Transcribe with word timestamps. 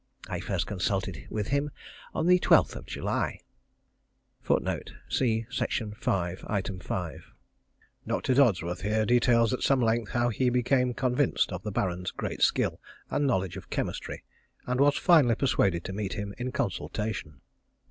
I 0.27 0.39
first 0.39 0.65
consulted 0.65 1.27
with 1.29 1.49
him 1.49 1.69
on 2.15 2.25
the 2.25 2.39
12th 2.39 2.87
July. 2.87 3.37
[Dr. 4.43 4.73
Dodsworth 8.33 8.81
here 8.81 9.05
details 9.05 9.53
at 9.53 9.61
some 9.61 9.79
length 9.79 10.11
how 10.13 10.29
he 10.29 10.49
became 10.49 10.95
convinced 10.95 11.51
of 11.51 11.61
the 11.61 11.71
Baron's 11.71 12.09
great 12.09 12.41
skill 12.41 12.81
and 13.11 13.27
knowledge 13.27 13.57
of 13.57 13.69
chemistry, 13.69 14.23
and 14.65 14.79
was 14.79 14.97
finally 14.97 15.35
persuaded 15.35 15.83
to 15.83 15.93
meet 15.93 16.13
him 16.13 16.33
in 16.39 16.51
consultation. 16.51 17.41